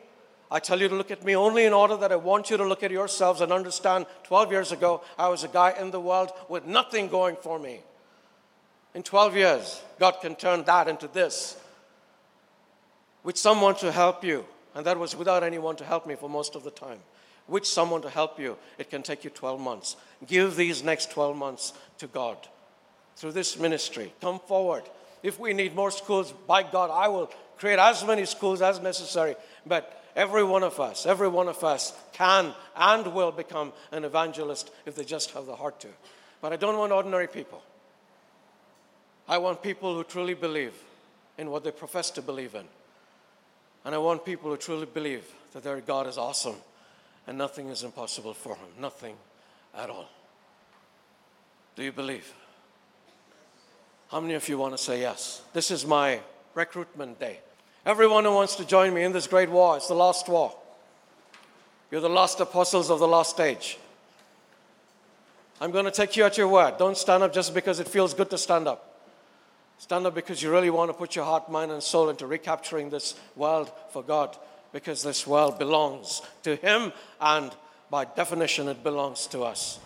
[0.51, 2.65] I tell you to look at me only in order that I want you to
[2.65, 6.33] look at yourselves and understand 12 years ago, I was a guy in the world
[6.49, 7.81] with nothing going for me.
[8.95, 11.57] In 12 years, God can turn that into this
[13.23, 14.45] with someone to help you.
[14.75, 16.99] And that was without anyone to help me for most of the time.
[17.51, 19.97] with someone to help you, it can take you 12 months.
[20.27, 22.39] Give these next 12 months to God
[23.17, 24.13] through this ministry.
[24.21, 24.85] Come forward.
[25.23, 27.31] If we need more schools, by God, I will
[27.61, 29.37] create as many schools as necessary.
[29.67, 34.71] But every one of us, every one of us can and will become an evangelist
[34.87, 35.89] if they just have the heart to.
[36.41, 37.63] But I don't want ordinary people.
[39.29, 40.73] I want people who truly believe
[41.37, 42.65] in what they profess to believe in.
[43.85, 46.57] And I want people who truly believe that their God is awesome
[47.27, 48.69] and nothing is impossible for him.
[48.81, 49.17] Nothing
[49.77, 50.09] at all.
[51.77, 52.33] Do you believe?
[54.09, 55.43] How many of you want to say yes?
[55.53, 56.21] This is my
[56.55, 57.41] recruitment day.
[57.87, 60.55] Everyone who wants to join me in this great war, it's the last war.
[61.91, 63.79] You're the last apostles of the last age.
[65.61, 66.79] I'm going to take you at your word.
[66.79, 68.87] Don't stand up just because it feels good to stand up.
[69.79, 72.91] Stand up because you really want to put your heart, mind, and soul into recapturing
[72.91, 74.37] this world for God
[74.73, 77.51] because this world belongs to Him and
[77.91, 79.79] by definition it belongs to us.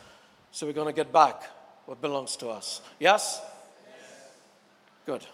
[0.52, 1.42] So we're going to get back
[1.86, 2.80] what belongs to us.
[2.98, 3.40] Yes?
[5.06, 5.24] Good.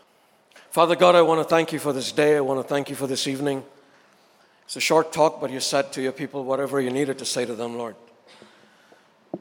[0.70, 2.36] Father God, I want to thank you for this day.
[2.36, 3.64] I want to thank you for this evening.
[4.66, 7.44] It's a short talk, but you said to your people whatever you needed to say
[7.44, 7.96] to them, Lord.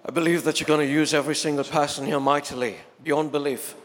[0.04, 3.76] I believe that you're going to use every single person here mightily, beyond belief.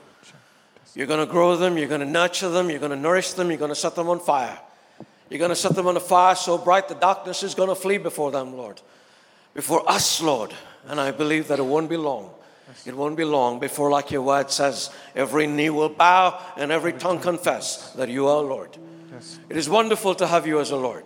[0.94, 3.50] You're going to grow them, you're going to nurture them, you're going to nourish them,
[3.50, 4.58] you're going to set them on fire.
[5.28, 7.74] You're going to set them on a fire so bright the darkness is going to
[7.74, 8.80] flee before them, Lord.
[9.52, 10.54] Before us, Lord.
[10.86, 12.30] And I believe that it won't be long.
[12.86, 16.92] It won't be long before, like your word says, every knee will bow and every
[16.92, 18.76] tongue confess that you are Lord.
[19.48, 21.04] It is wonderful to have you as a Lord.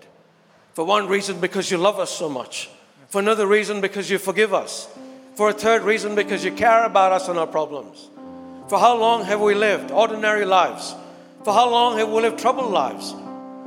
[0.74, 2.70] For one reason, because you love us so much.
[3.08, 4.88] For another reason, because you forgive us.
[5.34, 8.08] For a third reason, because you care about us and our problems.
[8.68, 10.94] For how long have we lived ordinary lives?
[11.44, 13.14] For how long have we lived troubled lives?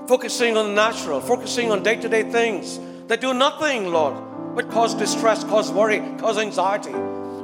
[0.07, 4.15] Focusing on the natural, focusing on day to day things that do nothing, Lord,
[4.55, 6.93] but cause distress, cause worry, cause anxiety.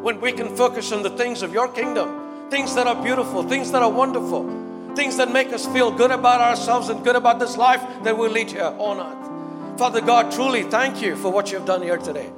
[0.08, 3.74] When we can focus on the things of your kingdom, things that are beautiful, things
[3.74, 7.58] that are wonderful, things that make us feel good about ourselves and good about this
[7.58, 9.78] life that we lead here on earth.
[9.78, 12.32] Father God, truly thank you for what you've done here today.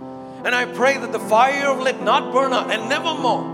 [0.43, 3.45] And I pray that the fire of lit not burn out and never more.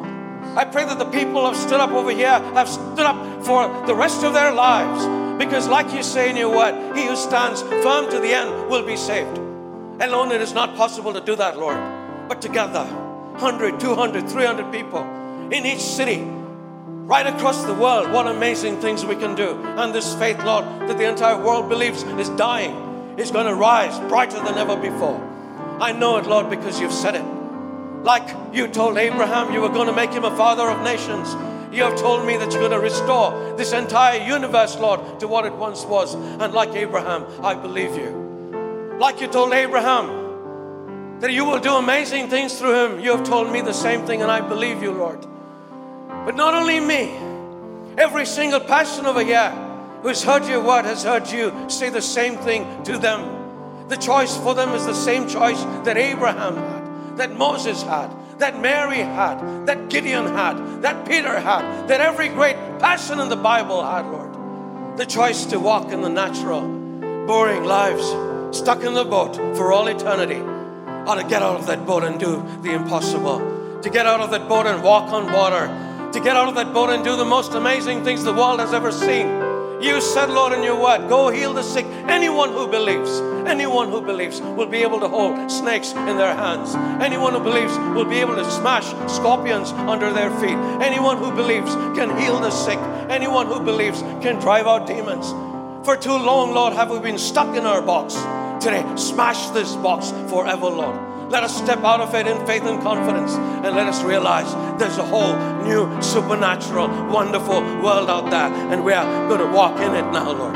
[0.57, 3.95] I pray that the people have stood up over here have stood up for the
[3.95, 5.03] rest of their lives.
[5.37, 8.85] Because, like you say in your word, he who stands firm to the end will
[8.85, 9.37] be saved.
[9.99, 11.75] Alone, it is not possible to do that, Lord.
[12.29, 12.87] But together,
[13.39, 15.01] 100, 200, 300 people
[15.51, 16.21] in each city,
[17.05, 19.61] right across the world, what amazing things we can do.
[19.77, 22.73] And this faith, Lord, that the entire world believes is dying,
[23.17, 25.21] is going to rise brighter than ever before.
[25.79, 27.25] I know it, Lord, because you've said it.
[28.03, 31.33] Like you told Abraham you were going to make him a father of nations.
[31.75, 35.45] You have told me that you're going to restore this entire universe, Lord, to what
[35.45, 36.13] it once was.
[36.15, 38.95] And like Abraham, I believe you.
[38.99, 40.24] Like you told Abraham
[41.25, 44.21] that you will do amazing things through him, you have told me the same thing,
[44.21, 45.25] and I believe you, Lord.
[46.07, 47.15] But not only me,
[47.97, 49.49] every single person over here
[50.03, 53.87] who has heard your word has heard you say the same thing to them.
[53.87, 58.61] The choice for them is the same choice that Abraham had, that Moses had, that
[58.61, 63.83] Mary had, that Gideon had, that Peter had, that every great person in the Bible
[63.83, 64.99] had, Lord.
[64.99, 66.61] The choice to walk in the natural,
[67.25, 68.05] boring lives,
[68.55, 70.43] stuck in the boat for all eternity,
[71.07, 74.31] or to get out of that boat and do the impossible, to get out of
[74.31, 75.67] that boat and walk on water,
[76.11, 78.73] to get out of that boat and do the most amazing things the world has
[78.73, 79.27] ever seen.
[79.81, 81.85] You said, Lord, in your word, go heal the sick.
[82.07, 86.73] Anyone who believes, anyone who believes will be able to hold snakes in their hands.
[87.03, 90.57] Anyone who believes will be able to smash scorpions under their feet.
[90.81, 92.79] Anyone who believes can heal the sick.
[93.09, 95.29] Anyone who believes can drive out demons.
[95.85, 98.15] For too long, Lord, have we been stuck in our box.
[98.65, 101.29] Today, smash this box forever, Lord.
[101.29, 104.97] Let us step out of it in faith and confidence and let us realize there's
[104.97, 109.93] a whole new supernatural, wonderful world out there, and we are going to walk in
[109.93, 110.55] it now, Lord.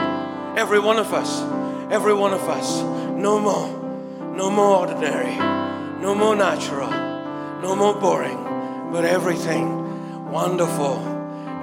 [0.57, 1.43] Every one of us,
[1.91, 3.69] every one of us, no more,
[4.35, 5.35] no more ordinary,
[6.01, 6.89] no more natural,
[7.61, 8.43] no more boring,
[8.91, 10.97] but everything wonderful,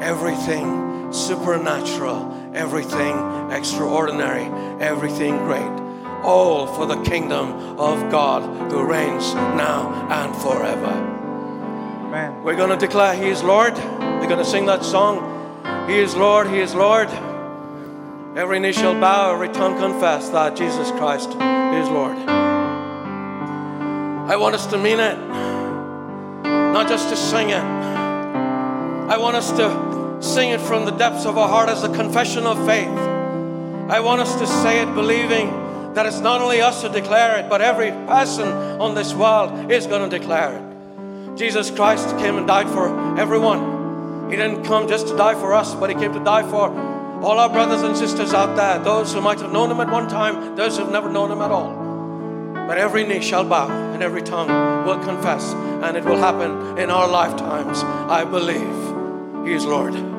[0.00, 4.44] everything supernatural, everything extraordinary,
[4.80, 5.85] everything great
[6.26, 10.90] all for the kingdom of God who reigns now and forever.
[12.06, 12.42] Amen.
[12.42, 13.74] We're going to declare He is Lord.
[13.74, 15.88] We're going to sing that song.
[15.88, 17.08] He is Lord, He is Lord.
[18.36, 22.18] Every knee shall bow, every tongue confess that Jesus Christ is Lord.
[24.28, 25.16] I want us to mean it,
[26.42, 27.62] not just to sing it.
[27.62, 32.44] I want us to sing it from the depths of our heart as a confession
[32.44, 32.88] of faith.
[33.88, 35.65] I want us to say it believing
[35.96, 38.46] that it's not only us to declare it, but every person
[38.78, 41.36] on this world is going to declare it.
[41.38, 44.30] Jesus Christ came and died for everyone.
[44.30, 46.68] He didn't come just to die for us, but He came to die for
[47.22, 50.06] all our brothers and sisters out there, those who might have known Him at one
[50.06, 51.74] time, those who have never known Him at all.
[52.66, 54.48] But every knee shall bow and every tongue
[54.84, 57.82] will confess, and it will happen in our lifetimes.
[57.82, 60.15] I believe He is Lord.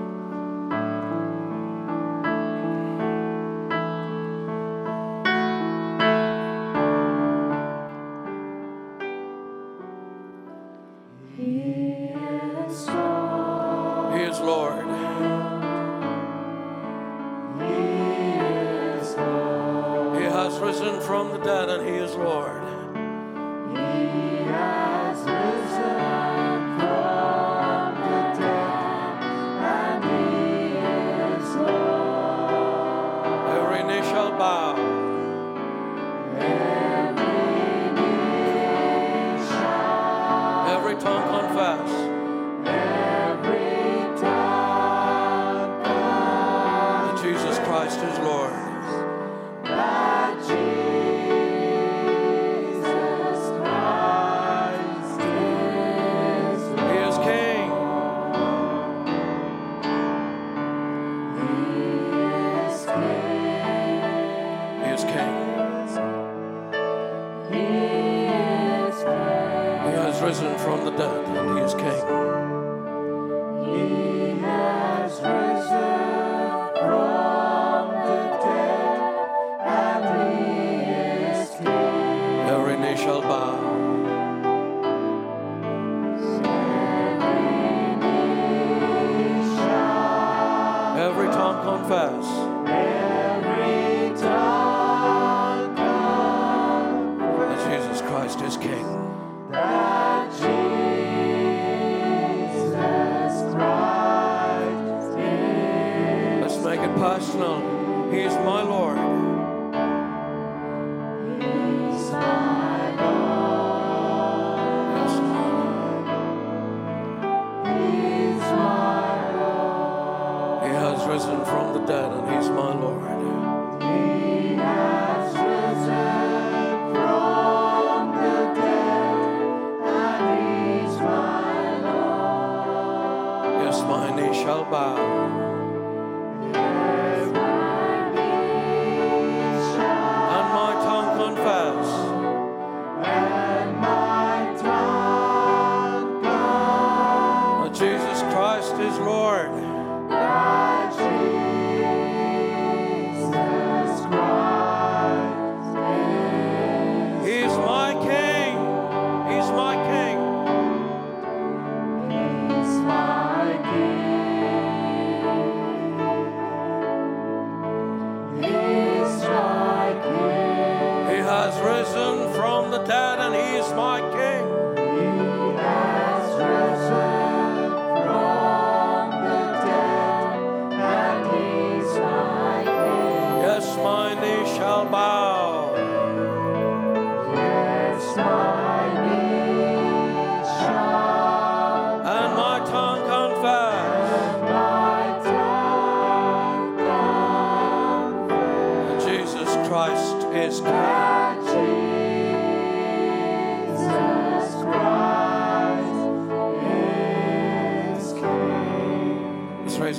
[171.68, 174.27] Risen from the dead and He is my King.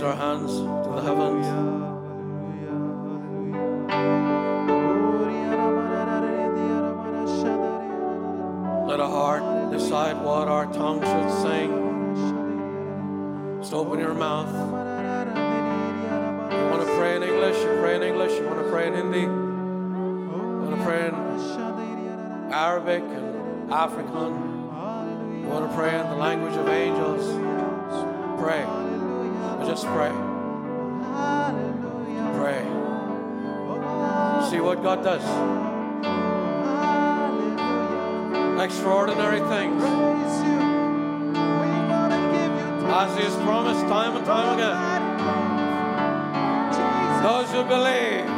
[0.09, 1.47] Our hands to the heavens.
[8.89, 11.71] Let our heart decide what our tongue should sing.
[13.61, 14.49] Just open your mouth.
[16.53, 17.59] You want to pray in English?
[17.59, 18.33] You pray in English.
[18.33, 19.21] You want to pray in Hindi?
[19.21, 19.29] You
[20.63, 21.15] want to pray in
[22.51, 24.33] Arabic and African?
[25.43, 27.27] You want to pray in the language of angels?
[28.41, 28.78] Pray.
[29.85, 30.11] Pray.
[32.37, 32.63] Pray.
[34.51, 35.23] See what God does.
[38.61, 39.83] Extraordinary things.
[42.91, 44.77] As He has promised time and time again.
[47.23, 48.38] Those who believe.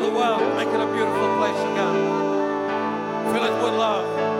[0.00, 3.32] The world, make it a beautiful place again.
[3.32, 4.37] Fill it with love.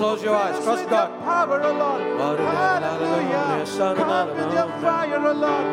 [0.00, 0.64] Close your eyes.
[0.64, 1.08] Trust God.
[1.20, 2.00] Power, O Lord.
[2.40, 3.66] Hallelujah.
[4.00, 5.64] Come with your fire, O Lord.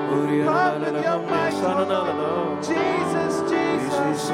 [0.43, 2.59] Come with your might, O Lord.
[2.59, 4.27] Jesus, Jesus.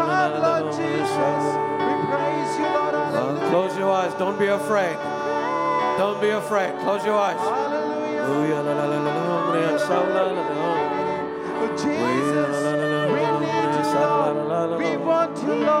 [0.00, 1.44] Come, Lord Jesus.
[1.84, 2.94] We praise you, Lord.
[2.94, 3.50] Hallelujah.
[3.50, 4.14] Close your eyes.
[4.14, 4.96] Don't be afraid.
[5.98, 6.72] Don't be afraid.
[6.80, 7.36] Close your eyes.
[7.36, 7.94] Hallelujah.
[11.76, 12.56] Jesus,
[13.12, 14.78] we need you, Lord.
[14.80, 15.73] We want you, Lord.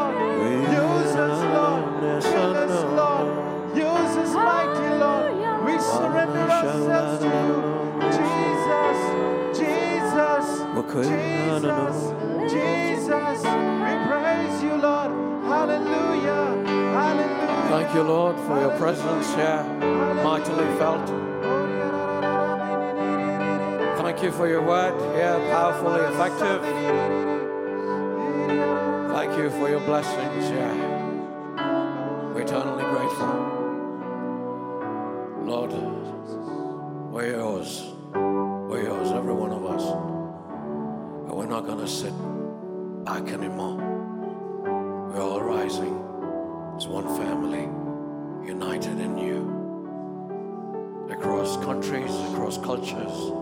[11.02, 12.12] Jesus,
[12.52, 13.42] Jesus, Jesus.
[13.42, 15.10] We praise you, Lord.
[15.42, 16.64] Hallelujah.
[16.94, 17.66] Hallelujah.
[17.68, 19.64] Thank you, Lord, for your presence here,
[20.22, 21.08] mightily felt.
[23.98, 26.62] Thank you for your word here, powerfully effective.
[29.12, 30.93] Thank you for your blessings here.
[41.84, 42.14] To sit
[43.04, 43.76] back anymore.
[45.12, 45.94] We're all rising
[46.78, 47.68] as one family,
[48.48, 49.44] united in you.
[51.10, 53.32] Across countries, across cultures,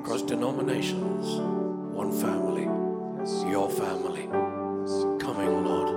[0.00, 1.38] across denominations,
[1.94, 2.64] one family,
[3.50, 4.30] your family,
[4.84, 5.95] is coming, Lord,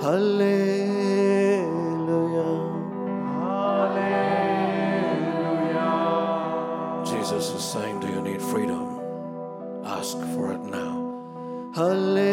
[0.00, 1.58] Hallelujah.
[3.40, 4.22] Hallelujah.
[7.04, 9.00] Jesus is saying, Do you need freedom?
[9.84, 11.72] Ask for it now.
[11.74, 12.27] Hallelujah.